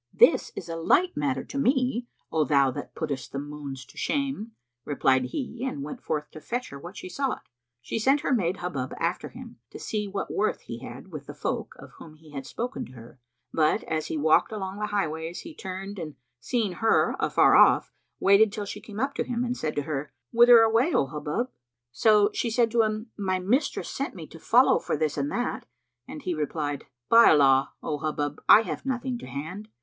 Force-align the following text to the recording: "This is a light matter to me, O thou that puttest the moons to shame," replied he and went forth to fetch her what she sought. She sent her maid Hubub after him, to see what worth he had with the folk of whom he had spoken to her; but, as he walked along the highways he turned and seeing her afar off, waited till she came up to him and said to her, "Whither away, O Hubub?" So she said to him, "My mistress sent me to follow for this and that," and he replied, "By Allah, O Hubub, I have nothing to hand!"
"This 0.15 0.51
is 0.55 0.67
a 0.67 0.75
light 0.75 1.15
matter 1.15 1.43
to 1.43 1.59
me, 1.59 2.07
O 2.31 2.43
thou 2.43 2.71
that 2.71 2.95
puttest 2.95 3.31
the 3.31 3.37
moons 3.37 3.85
to 3.85 3.99
shame," 3.99 4.53
replied 4.83 5.25
he 5.25 5.63
and 5.63 5.83
went 5.83 6.01
forth 6.01 6.31
to 6.31 6.41
fetch 6.41 6.69
her 6.69 6.79
what 6.79 6.97
she 6.97 7.07
sought. 7.07 7.43
She 7.83 7.99
sent 7.99 8.21
her 8.21 8.33
maid 8.33 8.61
Hubub 8.61 8.95
after 8.99 9.29
him, 9.29 9.57
to 9.69 9.77
see 9.77 10.07
what 10.07 10.33
worth 10.33 10.61
he 10.61 10.79
had 10.79 11.09
with 11.11 11.27
the 11.27 11.35
folk 11.35 11.75
of 11.77 11.91
whom 11.99 12.15
he 12.15 12.31
had 12.31 12.47
spoken 12.47 12.83
to 12.87 12.93
her; 12.93 13.19
but, 13.53 13.83
as 13.83 14.07
he 14.07 14.17
walked 14.17 14.51
along 14.51 14.79
the 14.79 14.87
highways 14.87 15.41
he 15.41 15.53
turned 15.53 15.99
and 15.99 16.15
seeing 16.39 16.73
her 16.81 17.15
afar 17.19 17.55
off, 17.55 17.93
waited 18.19 18.51
till 18.51 18.65
she 18.65 18.81
came 18.81 18.99
up 18.99 19.13
to 19.13 19.23
him 19.23 19.43
and 19.43 19.55
said 19.55 19.75
to 19.75 19.83
her, 19.83 20.11
"Whither 20.31 20.61
away, 20.61 20.95
O 20.95 21.05
Hubub?" 21.09 21.51
So 21.91 22.31
she 22.33 22.49
said 22.49 22.71
to 22.71 22.81
him, 22.81 23.11
"My 23.19 23.37
mistress 23.37 23.89
sent 23.89 24.15
me 24.15 24.25
to 24.29 24.39
follow 24.39 24.79
for 24.79 24.97
this 24.97 25.15
and 25.15 25.29
that," 25.31 25.67
and 26.07 26.23
he 26.23 26.33
replied, 26.33 26.85
"By 27.07 27.29
Allah, 27.29 27.73
O 27.83 27.99
Hubub, 27.99 28.39
I 28.49 28.61
have 28.63 28.83
nothing 28.83 29.19
to 29.19 29.27
hand!" 29.27 29.67